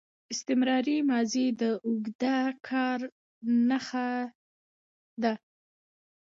استمراري 0.33 0.97
ماضي 1.09 1.45
د 1.61 1.63
اوږده 1.85 2.37
کار 2.67 2.99
نخښه 3.67 4.09
ده. 5.21 5.33